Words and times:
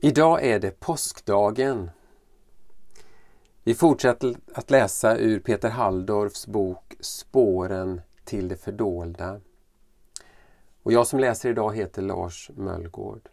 Idag 0.00 0.44
är 0.44 0.58
det 0.58 0.80
påskdagen. 0.80 1.90
Vi 3.64 3.74
fortsätter 3.74 4.36
att 4.54 4.70
läsa 4.70 5.16
ur 5.16 5.40
Peter 5.40 5.68
Halldorfs 5.68 6.46
bok 6.46 6.94
Spåren 7.00 8.00
till 8.24 8.48
det 8.48 8.56
fördolda. 8.56 9.40
Och 10.82 10.92
jag 10.92 11.06
som 11.06 11.18
läser 11.18 11.50
idag 11.50 11.76
heter 11.76 12.02
Lars 12.02 12.50
Möllgård. 12.54 13.28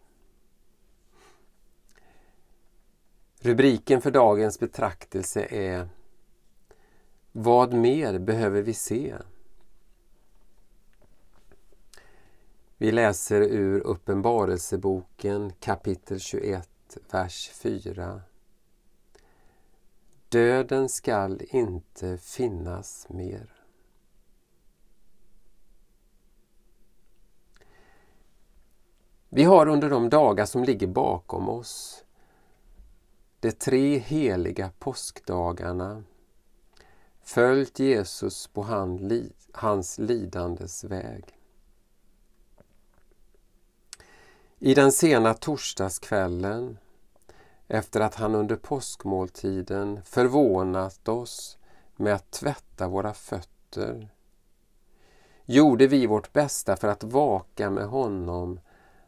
Rubriken 3.39 4.01
för 4.01 4.11
dagens 4.11 4.59
betraktelse 4.59 5.47
är 5.49 5.89
Vad 7.31 7.73
mer 7.73 8.19
behöver 8.19 8.61
vi 8.61 8.73
se? 8.73 9.15
Vi 12.77 12.91
läser 12.91 13.41
ur 13.41 13.79
Uppenbarelseboken 13.79 15.53
kapitel 15.59 16.19
21, 16.19 16.69
vers 17.11 17.49
4. 17.49 18.21
Döden 20.29 20.89
skall 20.89 21.41
inte 21.49 22.17
finnas 22.17 23.09
mer. 23.09 23.49
Vi 29.29 29.43
har 29.43 29.67
under 29.67 29.89
de 29.89 30.09
dagar 30.09 30.45
som 30.45 30.63
ligger 30.63 30.87
bakom 30.87 31.49
oss 31.49 32.05
de 33.39 33.51
tre 33.51 33.97
heliga 33.97 34.71
påskdagarna 34.79 36.03
följt 37.23 37.79
Jesus 37.79 38.47
på 38.47 38.63
hans 39.51 39.99
lidandes 39.99 40.83
väg. 40.83 41.34
I 44.59 44.73
den 44.73 44.91
sena 44.91 45.33
torsdagskvällen, 45.33 46.77
efter 47.67 47.99
att 47.99 48.15
han 48.15 48.35
under 48.35 48.55
påskmåltiden 48.55 50.01
förvånat 50.05 51.07
oss 51.07 51.57
med 51.95 52.13
att 52.13 52.31
tvätta 52.31 52.87
våra 52.87 53.13
fötter, 53.13 54.09
gjorde 55.45 55.87
vi 55.87 56.07
vårt 56.07 56.33
bästa 56.33 56.75
för 56.75 56.87
att 56.87 57.03
vaka 57.03 57.69
med 57.69 57.87
honom 57.87 58.59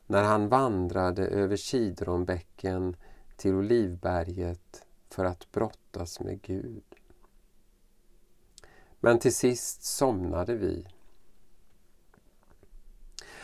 när 0.06 0.24
han 0.24 0.50
vandrade 0.50 1.28
över 1.28 1.58
Kidronbäcken 1.58 2.96
till 3.36 3.54
Olivberget 3.54 4.86
för 5.10 5.26
att 5.26 5.52
brottas 5.52 6.20
med 6.20 6.42
Gud. 6.42 6.84
Men 9.00 9.20
till 9.20 9.36
sist 9.36 9.84
somnade 9.84 10.56
vi. 10.56 10.88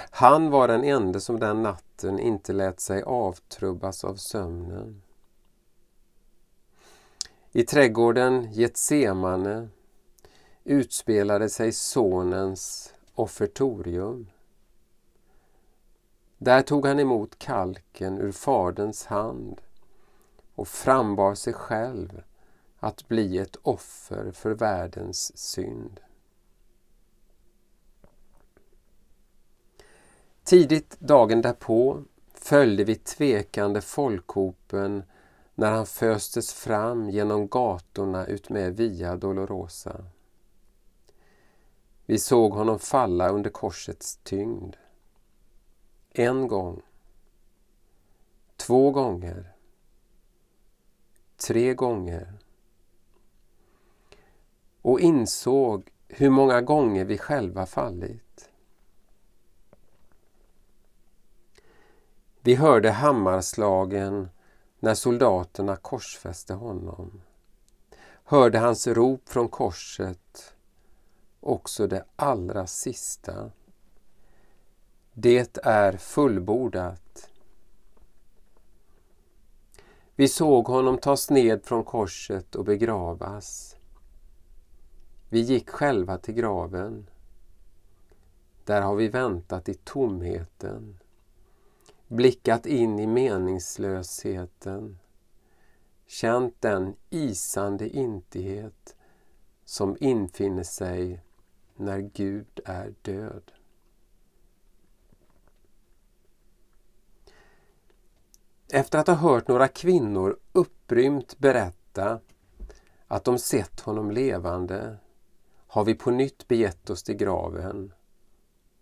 Han 0.10 0.50
var 0.50 0.68
den 0.68 0.84
ende 0.84 1.20
som 1.22 1.40
den 1.40 1.62
natten 1.62 1.93
inte 2.10 2.54
lät 2.54 2.80
sig 2.80 3.04
avtrubbas 3.04 4.04
av 4.04 4.16
sömnen. 4.16 5.02
I 7.52 7.64
trädgården 7.64 8.52
Getsemane 8.52 9.68
utspelade 10.64 11.50
sig 11.50 11.72
Sonens 11.72 12.94
offertorium. 13.14 14.28
Där 16.38 16.62
tog 16.62 16.86
han 16.86 17.00
emot 17.00 17.40
kalken 17.40 18.18
ur 18.18 18.32
Faderns 18.32 19.06
hand 19.06 19.62
och 20.56 20.68
frambar 20.68 21.36
sig 21.36 21.54
själv 21.54 22.24
att 22.80 23.08
bli 23.08 23.38
ett 23.38 23.56
offer 23.62 24.32
för 24.32 24.52
världens 24.52 25.38
synd. 25.38 26.00
Tidigt 30.44 31.00
dagen 31.00 31.42
därpå 31.42 32.04
följde 32.34 32.84
vi 32.84 32.96
tvekande 32.96 33.82
folkhopen 33.82 35.04
när 35.56 35.72
han 35.72 35.86
föstes 35.86 36.54
fram 36.54 37.10
genom 37.10 37.48
gatorna 37.48 38.26
utmed 38.26 38.78
Via 38.78 39.16
Dolorosa. 39.16 40.06
Vi 42.06 42.20
såg 42.20 42.54
honom 42.54 42.80
falla 42.80 43.30
under 43.30 43.50
korsets 43.50 44.20
tyngd. 44.24 44.76
En 46.10 46.48
gång. 46.48 46.82
Två 48.56 48.92
gånger. 48.92 49.54
Tre 51.48 51.74
gånger. 51.74 52.34
Och 54.82 55.00
insåg 55.00 55.92
hur 56.08 56.30
många 56.30 56.62
gånger 56.62 57.06
vi 57.06 57.18
själva 57.18 57.66
fallit. 57.66 58.33
Vi 62.46 62.56
hörde 62.56 62.92
hammarslagen 62.92 64.30
när 64.80 64.96
soldaterna 64.96 65.76
korsfäste 65.76 66.54
honom. 66.54 67.22
Hörde 68.24 68.60
hans 68.60 68.88
rop 68.88 69.30
från 69.30 69.48
korset, 69.50 70.54
också 71.40 71.88
det 71.88 72.06
allra 72.16 72.68
sista. 72.68 73.52
Det 75.14 75.58
är 75.64 75.98
fullbordat. 75.98 77.30
Vi 80.16 80.28
såg 80.28 80.66
honom 80.66 80.98
tas 80.98 81.30
ned 81.30 81.66
från 81.66 81.84
korset 81.84 82.56
och 82.56 82.66
begravas. 82.66 83.76
Vi 85.30 85.40
gick 85.40 85.70
själva 85.70 86.18
till 86.18 86.34
graven. 86.34 87.10
Där 88.66 88.82
har 88.82 88.96
vi 88.96 89.08
väntat 89.08 89.70
i 89.70 89.74
tomheten 89.74 91.00
blickat 92.14 92.66
in 92.66 93.00
i 93.00 93.08
meningslösheten, 93.08 95.00
känt 96.06 96.62
den 96.62 96.96
isande 97.10 97.90
intighet 97.90 98.96
som 99.66 99.98
infinner 100.00 100.64
sig 100.64 101.22
när 101.76 102.00
Gud 102.00 102.60
är 102.66 102.94
död. 103.02 103.52
Efter 108.74 109.00
att 109.00 109.08
ha 109.08 109.14
hört 109.14 109.48
några 109.48 109.68
kvinnor 109.68 110.40
upprymt 110.52 111.38
berätta 111.38 112.20
att 113.08 113.24
de 113.24 113.38
sett 113.38 113.80
honom 113.80 114.12
levande 114.12 114.98
har 115.68 115.84
vi 115.86 115.96
på 115.96 116.12
nytt 116.12 116.48
begett 116.48 116.90
oss 116.90 117.04
till 117.04 117.16
graven 117.16 117.94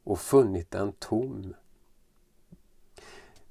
och 0.03 0.19
funnit 0.19 0.71
den 0.71 0.91
tom. 0.91 1.53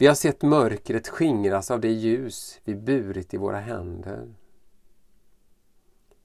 Vi 0.00 0.06
har 0.06 0.14
sett 0.14 0.42
mörkret 0.42 1.08
skingras 1.08 1.70
av 1.70 1.80
det 1.80 1.88
ljus 1.88 2.60
vi 2.64 2.74
burit 2.74 3.34
i 3.34 3.36
våra 3.36 3.58
händer. 3.60 4.34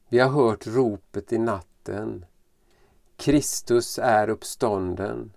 Vi 0.08 0.20
har 0.20 0.30
hört 0.30 0.68
ropet 0.68 1.34
i 1.34 1.38
natten. 1.38 2.26
Kristus 3.18 4.00
är 4.00 4.30
uppstånden. 4.30 5.34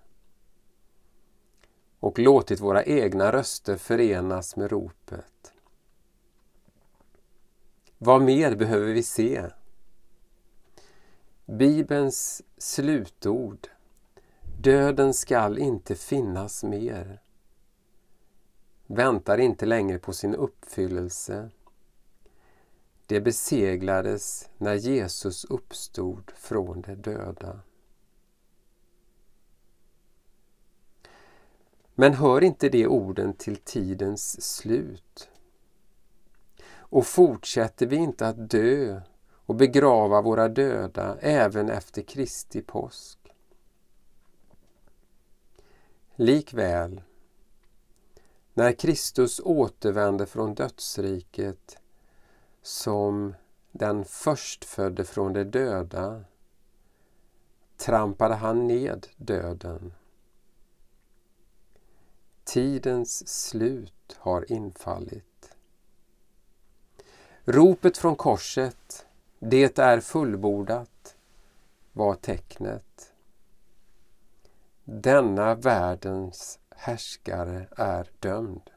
Och 1.99 2.19
låtit 2.19 2.59
våra 2.59 2.83
egna 2.83 3.31
röster 3.31 3.77
förenas 3.77 4.55
med 4.55 4.71
ropet. 4.71 5.53
Vad 7.97 8.21
mer 8.21 8.55
behöver 8.55 8.93
vi 8.93 9.03
se? 9.03 9.45
Bibelns 11.45 12.41
slutord. 12.57 13.67
Döden 14.59 15.13
skall 15.13 15.57
inte 15.57 15.95
finnas 15.95 16.63
mer 16.63 17.19
väntar 18.91 19.37
inte 19.37 19.65
längre 19.65 19.99
på 19.99 20.13
sin 20.13 20.35
uppfyllelse. 20.35 21.49
Det 23.05 23.21
beseglades 23.21 24.49
när 24.57 24.73
Jesus 24.73 25.45
uppstod 25.45 26.31
från 26.35 26.81
de 26.81 26.95
döda. 26.95 27.59
Men 31.95 32.13
hör 32.13 32.43
inte 32.43 32.69
de 32.69 32.87
orden 32.87 33.33
till 33.33 33.57
tidens 33.57 34.41
slut? 34.41 35.29
Och 36.71 37.05
fortsätter 37.05 37.85
vi 37.85 37.95
inte 37.95 38.27
att 38.27 38.49
dö 38.49 39.01
och 39.31 39.55
begrava 39.55 40.21
våra 40.21 40.47
döda 40.47 41.17
även 41.19 41.69
efter 41.69 42.01
Kristi 42.01 42.61
påsk? 42.61 43.19
Likväl 46.15 47.01
när 48.59 48.71
Kristus 48.71 49.41
återvände 49.43 50.25
från 50.25 50.53
dödsriket 50.53 51.77
som 52.61 53.35
den 53.71 54.05
förstfödde 54.05 55.05
från 55.05 55.33
de 55.33 55.43
döda 55.43 56.23
trampade 57.77 58.35
han 58.35 58.67
ned 58.67 59.07
döden. 59.17 59.93
Tidens 62.43 63.27
slut 63.27 64.17
har 64.17 64.51
infallit. 64.51 65.55
Ropet 67.45 67.97
från 67.97 68.15
korset, 68.15 69.05
det 69.39 69.79
är 69.79 69.99
fullbordat, 69.99 71.15
var 71.93 72.15
tecknet. 72.15 73.13
Denna 74.83 75.55
världens 75.55 76.59
härskare 76.79 77.67
är 77.77 78.09
dömd. 78.19 78.69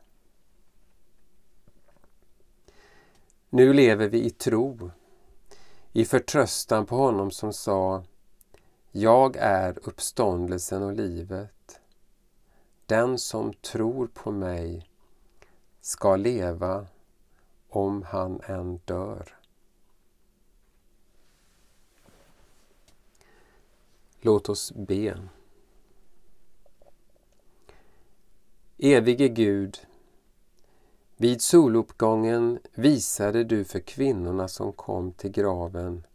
Nu 3.50 3.72
lever 3.72 4.08
vi 4.08 4.25
i 4.25 4.31
tro, 4.31 4.90
i 5.93 6.04
förtröstan 6.04 6.87
på 6.87 6.96
honom 6.96 7.31
som 7.31 7.52
sa 7.52 8.04
Jag 8.90 9.37
är 9.37 9.88
uppståndelsen 9.88 10.82
och 10.82 10.93
livet. 10.93 11.81
Den 12.87 13.19
som 13.19 13.54
tror 13.54 14.06
på 14.06 14.31
mig 14.31 14.90
ska 15.81 16.16
leva 16.16 16.87
om 17.69 18.02
han 18.02 18.40
än 18.40 18.76
dör. 18.76 19.38
Låt 24.20 24.49
oss 24.49 24.72
be. 24.72 25.19
Evige 28.84 29.29
Gud, 29.29 29.79
vid 31.17 31.43
soluppgången 31.43 32.58
visade 32.75 33.44
du 33.44 33.64
för 33.64 33.81
kvinnorna 33.81 34.49
som 34.49 34.73
kom 34.73 35.12
till 35.12 35.31
graven 35.31 36.06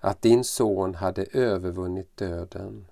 att 0.00 0.22
din 0.22 0.44
son 0.44 0.94
hade 0.94 1.24
övervunnit 1.24 2.16
döden. 2.16 2.86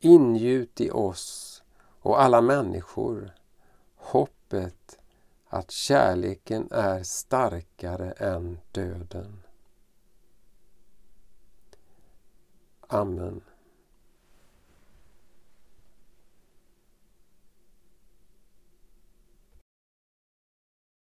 Ingjut 0.00 0.80
i 0.80 0.90
oss 0.90 1.62
och 2.00 2.22
alla 2.22 2.40
människor 2.40 3.34
hoppet 3.96 4.98
att 5.48 5.70
kärleken 5.70 6.68
är 6.70 7.02
starkare 7.02 8.10
än 8.12 8.58
döden. 8.72 9.42
Amen. 12.80 13.42